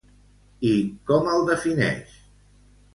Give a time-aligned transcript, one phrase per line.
[0.69, 0.71] I
[1.11, 2.21] com el defineix?